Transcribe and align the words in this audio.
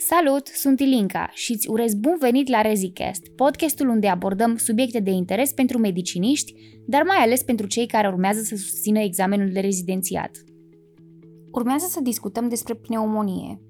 Salut, 0.00 0.46
sunt 0.46 0.80
Ilinca 0.80 1.30
și 1.32 1.52
îți 1.52 1.68
urez 1.68 1.94
bun 1.94 2.16
venit 2.20 2.48
la 2.48 2.60
ReziCast, 2.60 3.28
podcastul 3.28 3.88
unde 3.88 4.08
abordăm 4.08 4.56
subiecte 4.56 5.00
de 5.00 5.10
interes 5.10 5.52
pentru 5.52 5.78
mediciniști, 5.78 6.54
dar 6.86 7.02
mai 7.02 7.16
ales 7.16 7.42
pentru 7.42 7.66
cei 7.66 7.86
care 7.86 8.08
urmează 8.08 8.40
să 8.40 8.56
susțină 8.56 9.00
examenul 9.00 9.52
de 9.52 9.60
rezidențiat. 9.60 10.30
Urmează 11.52 11.86
să 11.88 12.00
discutăm 12.00 12.48
despre 12.48 12.74
pneumonie. 12.74 13.60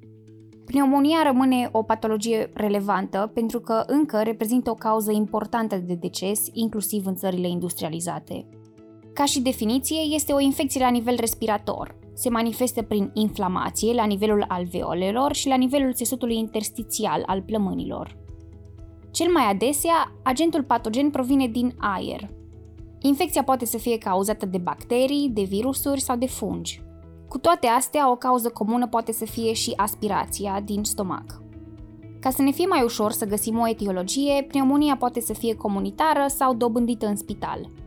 Pneumonia 0.64 1.22
rămâne 1.22 1.68
o 1.72 1.82
patologie 1.82 2.50
relevantă 2.54 3.30
pentru 3.34 3.60
că 3.60 3.82
încă 3.86 4.22
reprezintă 4.22 4.70
o 4.70 4.74
cauză 4.74 5.12
importantă 5.12 5.76
de 5.76 5.94
deces, 5.94 6.40
inclusiv 6.52 7.06
în 7.06 7.14
țările 7.14 7.48
industrializate. 7.48 8.48
Ca 9.12 9.24
și 9.24 9.40
definiție, 9.40 10.00
este 10.14 10.32
o 10.32 10.40
infecție 10.40 10.80
la 10.80 10.90
nivel 10.90 11.16
respirator, 11.18 11.98
se 12.18 12.28
manifestă 12.28 12.82
prin 12.82 13.10
inflamație 13.14 13.94
la 13.94 14.04
nivelul 14.04 14.44
alveolelor 14.48 15.34
și 15.34 15.48
la 15.48 15.56
nivelul 15.56 15.92
țesutului 15.92 16.36
interstițial 16.36 17.22
al 17.26 17.42
plămânilor. 17.42 18.16
Cel 19.10 19.32
mai 19.32 19.50
adesea, 19.50 20.12
agentul 20.22 20.62
patogen 20.62 21.10
provine 21.10 21.46
din 21.46 21.74
aer. 21.76 22.30
Infecția 23.00 23.42
poate 23.42 23.64
să 23.64 23.78
fie 23.78 23.98
cauzată 23.98 24.46
de 24.46 24.58
bacterii, 24.58 25.28
de 25.28 25.42
virusuri 25.42 26.00
sau 26.00 26.16
de 26.16 26.26
fungi. 26.26 26.82
Cu 27.28 27.38
toate 27.38 27.66
astea, 27.66 28.10
o 28.10 28.16
cauză 28.16 28.48
comună 28.48 28.86
poate 28.86 29.12
să 29.12 29.24
fie 29.24 29.52
și 29.52 29.72
aspirația 29.76 30.60
din 30.64 30.84
stomac. 30.84 31.42
Ca 32.20 32.30
să 32.30 32.42
ne 32.42 32.50
fie 32.50 32.66
mai 32.66 32.82
ușor 32.84 33.12
să 33.12 33.26
găsim 33.26 33.58
o 33.58 33.68
etiologie, 33.68 34.44
pneumonia 34.48 34.96
poate 34.96 35.20
să 35.20 35.32
fie 35.32 35.54
comunitară 35.54 36.24
sau 36.26 36.54
dobândită 36.54 37.06
în 37.06 37.16
spital– 37.16 37.68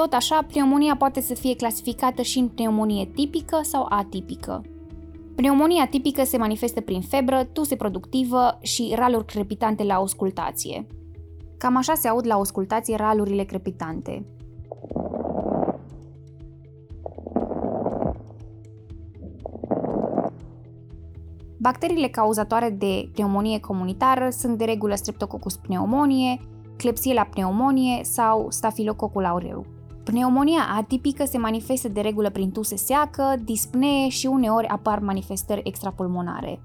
tot 0.00 0.12
așa, 0.12 0.42
pneumonia 0.46 0.96
poate 0.96 1.20
să 1.20 1.34
fie 1.34 1.56
clasificată 1.56 2.22
și 2.22 2.38
în 2.38 2.48
pneumonie 2.48 3.04
tipică 3.14 3.60
sau 3.62 3.86
atipică. 3.88 4.62
Pneumonia 5.34 5.86
tipică 5.90 6.24
se 6.24 6.36
manifestă 6.36 6.80
prin 6.80 7.00
febră, 7.00 7.44
tuse 7.52 7.76
productivă 7.76 8.58
și 8.60 8.92
raluri 8.96 9.24
crepitante 9.24 9.82
la 9.82 9.94
auscultație. 9.94 10.86
Cam 11.58 11.76
așa 11.76 11.94
se 11.94 12.08
aud 12.08 12.26
la 12.26 12.34
auscultație 12.34 12.96
ralurile 12.96 13.44
crepitante. 13.44 14.26
Bacteriile 21.58 22.08
cauzatoare 22.08 22.70
de 22.70 23.10
pneumonie 23.12 23.60
comunitară 23.60 24.28
sunt 24.30 24.58
de 24.58 24.64
regulă 24.64 24.94
Streptococcus 24.94 25.56
pneumonie, 25.56 26.40
Klebsiella 26.76 27.24
pneumonie 27.24 28.00
sau 28.04 28.46
Staphylococcus 28.50 29.24
aureus. 29.24 29.66
Pneumonia 30.04 30.68
atipică 30.76 31.24
se 31.24 31.38
manifestă 31.38 31.88
de 31.88 32.00
regulă 32.00 32.30
prin 32.30 32.50
tuse 32.50 32.76
seacă, 32.76 33.34
dispnee 33.44 34.08
și 34.08 34.26
uneori 34.26 34.66
apar 34.66 34.98
manifestări 34.98 35.60
extrapulmonare. 35.64 36.60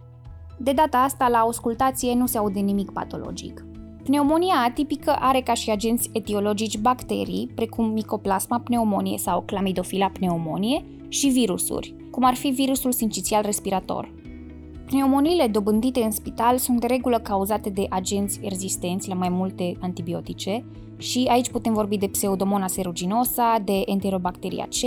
De 0.58 0.72
data 0.72 0.98
asta, 0.98 1.28
la 1.28 1.38
auscultație 1.38 2.14
nu 2.14 2.26
se 2.26 2.38
aude 2.38 2.60
nimic 2.60 2.92
patologic. 2.92 3.66
Pneumonia 4.04 4.56
atipică 4.66 5.16
are 5.20 5.42
ca 5.42 5.54
și 5.54 5.70
agenți 5.70 6.10
etiologici 6.14 6.78
bacterii, 6.78 7.52
precum 7.56 7.86
Mycoplasma 7.90 8.60
pneumonie 8.60 9.18
sau 9.18 9.42
Chlamydophylla 9.42 10.10
pneumonie, 10.10 10.86
și 11.08 11.28
virusuri, 11.28 11.96
cum 12.12 12.24
ar 12.24 12.34
fi 12.34 12.48
virusul 12.48 12.92
sincitial 12.92 13.42
respirator. 13.42 14.14
Pneumoniile 14.86 15.48
dobândite 15.48 16.04
în 16.04 16.12
spital 16.12 16.58
sunt 16.58 16.80
de 16.80 16.88
regulă 16.88 17.20
cauzate 17.20 17.70
de 17.70 17.86
agenți 17.90 18.40
rezistenți 18.44 19.10
la 19.10 19.16
mai 19.16 19.30
multe 19.30 19.78
antibiotice, 19.80 20.66
și 20.98 21.26
aici 21.30 21.50
putem 21.50 21.74
vorbi 21.74 21.98
de 21.98 22.08
Pseudomonas 22.08 22.78
aeruginosa, 22.78 23.56
de 23.64 23.82
Enterobacteria 23.86 24.66
C, 24.66 24.80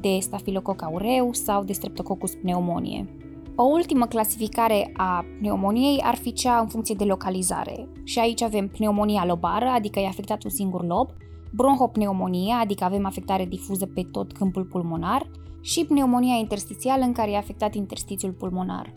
de 0.00 0.18
Staphylococcus 0.20 0.86
aureus 0.86 1.42
sau 1.42 1.64
de 1.64 1.72
Streptococcus 1.72 2.34
pneumonie. 2.34 3.08
O 3.54 3.62
ultimă 3.62 4.06
clasificare 4.06 4.92
a 4.96 5.24
pneumoniei 5.38 6.00
ar 6.02 6.14
fi 6.14 6.32
cea 6.32 6.58
în 6.58 6.66
funcție 6.66 6.94
de 6.94 7.04
localizare. 7.04 7.88
Și 8.04 8.18
aici 8.18 8.42
avem 8.42 8.68
pneumonia 8.68 9.24
lobară, 9.26 9.66
adică 9.66 10.00
e 10.00 10.06
afectat 10.06 10.44
un 10.44 10.50
singur 10.50 10.86
lob, 10.86 11.10
bronhopneumonie, 11.52 12.54
adică 12.60 12.84
avem 12.84 13.06
afectare 13.06 13.44
difuză 13.44 13.86
pe 13.86 14.02
tot 14.12 14.32
câmpul 14.32 14.64
pulmonar, 14.64 15.30
și 15.60 15.84
pneumonia 15.84 16.34
interstițială, 16.34 17.04
în 17.04 17.12
care 17.12 17.30
e 17.30 17.36
afectat 17.36 17.74
interstițiul 17.74 18.32
pulmonar. 18.32 18.92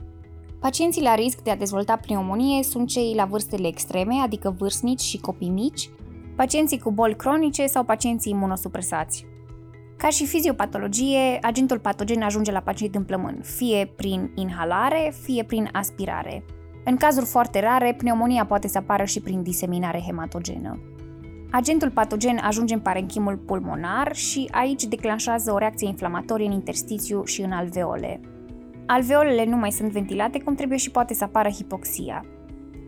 Pacienții 0.60 1.02
la 1.02 1.16
risc 1.16 1.42
de 1.42 1.52
a 1.52 1.56
dezvolta 1.56 1.96
pneumonie 1.96 2.64
sunt 2.64 2.88
cei 2.88 3.14
la 3.16 3.26
vârstele 3.26 3.68
extreme, 3.68 4.16
adică 4.24 4.56
vârstnici 4.58 5.02
și 5.02 5.18
copii 5.18 5.50
mici, 5.50 5.90
pacienții 6.36 6.80
cu 6.80 6.92
boli 6.92 7.16
cronice 7.16 7.66
sau 7.66 7.84
pacienții 7.84 8.32
imunosupresați. 8.32 9.26
Ca 9.98 10.10
și 10.10 10.26
fiziopatologie, 10.26 11.40
agentul 11.42 11.80
patogen 11.80 12.22
ajunge 12.22 12.52
la 12.52 12.60
pacient 12.60 12.96
în 12.96 13.04
plămân, 13.04 13.40
fie 13.44 13.94
prin 13.96 14.32
inhalare, 14.36 15.14
fie 15.22 15.44
prin 15.44 15.70
aspirare. 15.72 16.46
În 16.86 16.96
cazuri 16.96 17.26
foarte 17.26 17.60
rare, 17.60 17.94
pneumonia 17.98 18.46
poate 18.46 18.68
să 18.68 18.78
apară 18.78 19.04
și 19.04 19.22
prin 19.22 19.44
diseminare 19.44 20.04
hematogenă. 20.06 20.80
Agentul 21.52 21.92
patogen 21.92 22.38
ajunge 22.38 22.74
în 22.74 22.80
parenchimul 22.80 23.38
pulmonar 23.38 24.16
și 24.16 24.48
aici 24.52 24.84
declanșează 24.84 25.54
o 25.54 25.58
reacție 25.58 25.88
inflamatorie 25.88 26.46
în 26.46 26.52
interstițiu 26.52 27.24
și 27.24 27.42
în 27.42 27.52
alveole. 27.52 28.20
Alveolele 28.92 29.46
nu 29.46 29.56
mai 29.56 29.72
sunt 29.72 29.92
ventilate 29.92 30.40
cum 30.40 30.56
trebuie 30.56 30.78
și 30.78 30.92
poate 30.92 31.14
să 31.14 31.24
apară 31.24 31.50
hipoxia. 31.50 32.26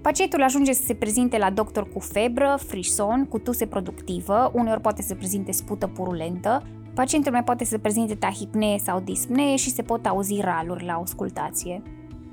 Pacientul 0.01 0.43
ajunge 0.43 0.73
să 0.73 0.83
se 0.83 0.93
prezinte 0.93 1.37
la 1.37 1.49
doctor 1.49 1.89
cu 1.93 1.99
febră, 1.99 2.59
frison, 2.67 3.25
cu 3.25 3.39
tuse 3.39 3.65
productivă, 3.65 4.51
uneori 4.53 4.81
poate 4.81 5.01
să 5.01 5.15
prezinte 5.15 5.51
spută 5.51 5.87
purulentă, 5.87 6.63
pacientul 6.93 7.31
mai 7.31 7.43
poate 7.43 7.65
să 7.65 7.77
prezinte 7.77 8.15
tahipnee 8.15 8.77
sau 8.77 8.99
dispnee 8.99 9.55
și 9.55 9.69
se 9.69 9.81
pot 9.81 10.05
auzi 10.05 10.41
raluri 10.41 10.85
la 10.85 10.93
auscultație. 10.93 11.81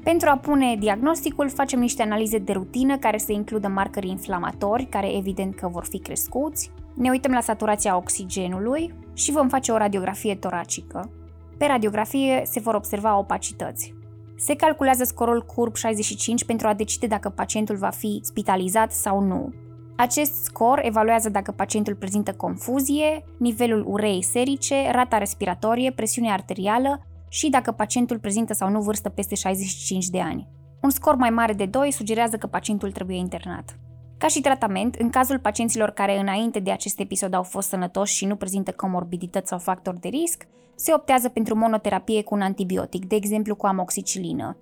Pentru 0.03 0.28
a 0.28 0.37
pune 0.37 0.77
diagnosticul, 0.78 1.49
facem 1.49 1.81
niște 1.81 2.03
analize 2.03 2.39
de 2.39 2.53
rutină 2.53 2.97
care 2.97 3.19
să 3.19 3.33
includă 3.33 3.69
marcări 3.69 4.09
inflamatori, 4.09 4.84
care 4.84 5.17
evident 5.17 5.55
că 5.55 5.69
vor 5.69 5.84
fi 5.84 5.99
crescuți, 5.99 6.71
ne 6.95 7.11
uităm 7.11 7.33
la 7.33 7.41
saturația 7.41 7.97
oxigenului 7.97 8.95
și 9.12 9.33
vom 9.33 9.49
face 9.49 9.73
o 9.73 9.77
radiografie 9.77 10.34
toracică. 10.34 11.11
Pe 11.59 11.67
radiografie 11.67 12.43
se 12.45 12.61
vor 12.61 12.75
observa 12.75 13.19
opacități. 13.19 13.95
Se 14.37 14.55
calculează 14.55 15.05
scorul 15.05 15.43
CURB 15.43 15.77
65 15.77 16.45
pentru 16.45 16.69
a 16.69 16.75
decide 16.75 17.07
dacă 17.07 17.29
pacientul 17.29 17.77
va 17.77 17.91
fi 17.91 18.21
spitalizat 18.23 18.93
sau 18.93 19.21
nu. 19.21 19.53
Acest 19.97 20.43
scor 20.43 20.81
evaluează 20.83 21.29
dacă 21.29 21.51
pacientul 21.51 21.95
prezintă 21.95 22.33
confuzie, 22.33 23.25
nivelul 23.39 23.85
urei 23.87 24.23
serice, 24.23 24.91
rata 24.91 25.19
respiratorie, 25.19 25.93
presiunea 25.93 26.33
arterială 26.33 27.07
și 27.29 27.49
dacă 27.49 27.73
pacientul 27.73 28.19
prezintă 28.19 28.53
sau 28.53 28.71
nu 28.71 28.81
vârstă 28.81 29.09
peste 29.09 29.35
65 29.35 30.07
de 30.07 30.21
ani. 30.21 30.49
Un 30.83 30.91
scor 30.91 31.15
mai 31.15 31.31
mare 31.31 31.53
de 31.53 31.67
2 31.67 31.93
sugerează 31.93 32.37
că 32.37 32.47
pacientul 32.47 32.93
trebuie 32.93 33.17
internat. 33.17 33.79
Ca 34.19 34.27
și 34.27 34.41
tratament, 34.41 34.95
în 34.95 35.11
cazul 35.11 35.39
pacienților 35.39 35.91
care 35.91 36.19
înainte 36.19 36.59
de 36.59 36.71
acest 36.71 37.01
episod 37.01 37.34
au 37.34 37.43
fost 37.43 37.69
sănătoși 37.69 38.17
și 38.17 38.27
nu 38.27 38.37
prezintă 38.37 38.73
comorbidități 38.73 39.49
sau 39.49 39.59
factori 39.59 40.01
de 40.01 40.09
risc, 40.09 40.47
se 40.75 40.95
optează 40.95 41.29
pentru 41.29 41.56
monoterapie 41.56 42.23
cu 42.23 42.34
un 42.34 42.41
antibiotic, 42.41 43.05
de 43.05 43.15
exemplu 43.15 43.55
cu 43.55 43.67
amoxicilină. 43.67 44.57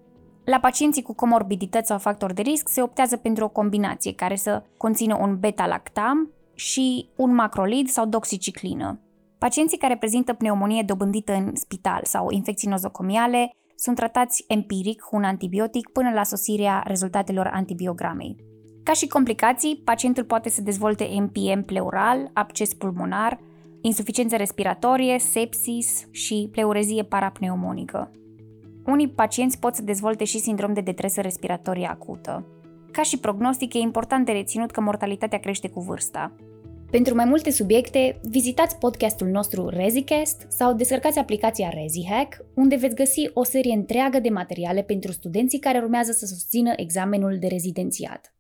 La 0.45 0.59
pacienții 0.59 1.03
cu 1.03 1.15
comorbidități 1.15 1.87
sau 1.87 1.99
factori 1.99 2.35
de 2.35 2.43
risc 2.43 2.69
se 2.69 2.83
optează 2.83 3.17
pentru 3.17 3.45
o 3.45 3.49
combinație 3.49 4.15
care 4.15 4.37
să 4.37 4.63
conțină 4.77 5.17
un 5.21 5.39
beta-lactam 5.39 6.31
și 6.55 7.09
un 7.17 7.35
macrolid 7.35 7.89
sau 7.89 8.07
doxiciclină. 8.07 9.01
Pacienții 9.39 9.79
care 9.79 9.97
prezintă 9.97 10.33
pneumonie 10.33 10.83
dobândită 10.83 11.33
în 11.33 11.51
spital 11.55 12.01
sau 12.05 12.31
infecții 12.31 12.69
nozocomiale 12.69 13.51
sunt 13.77 13.97
tratați 13.97 14.45
empiric 14.49 15.01
cu 15.01 15.17
un 15.17 15.25
antibiotic 15.25 15.89
până 15.89 16.11
la 16.11 16.23
sosirea 16.23 16.83
rezultatelor 16.87 17.51
antibiogramei. 17.53 18.56
Ca 18.87 18.93
și 18.93 19.07
complicații, 19.07 19.81
pacientul 19.85 20.25
poate 20.25 20.49
să 20.49 20.63
dezvolte 20.63 21.09
MPM 21.21 21.65
pleural, 21.65 22.31
absces 22.33 22.75
pulmonar, 22.75 23.39
insuficiență 23.81 24.37
respiratorie, 24.37 25.19
sepsis 25.19 26.09
și 26.11 26.49
pleurezie 26.53 27.03
parapneumonică. 27.03 28.11
Unii 28.85 29.09
pacienți 29.09 29.59
pot 29.59 29.75
să 29.75 29.83
dezvolte 29.83 30.25
și 30.25 30.39
sindrom 30.39 30.73
de 30.73 30.81
detresă 30.81 31.21
respiratorie 31.21 31.87
acută. 31.87 32.47
Ca 32.91 33.03
și 33.03 33.19
prognostic, 33.19 33.75
e 33.75 33.79
important 33.79 34.27
de 34.27 34.33
reținut 34.33 34.71
că 34.71 34.81
mortalitatea 34.81 35.39
crește 35.39 35.69
cu 35.69 35.81
vârsta. 35.81 36.33
Pentru 36.91 37.15
mai 37.15 37.25
multe 37.25 37.51
subiecte, 37.51 38.21
vizitați 38.23 38.79
podcastul 38.79 39.29
nostru 39.29 39.69
ReziCast 39.69 40.47
sau 40.49 40.75
descărcați 40.75 41.19
aplicația 41.19 41.69
ReziHack, 41.69 42.37
unde 42.55 42.77
veți 42.77 42.95
găsi 42.95 43.31
o 43.33 43.45
serie 43.45 43.75
întreagă 43.75 44.21
de 44.21 44.29
materiale 44.29 44.83
pentru 44.83 45.13
studenții 45.13 45.59
care 45.59 45.79
urmează 45.79 46.13
să 46.13 46.27
susțină 46.27 46.73
examenul 46.77 47.37
de 47.39 47.47
rezidențiat. 47.47 48.36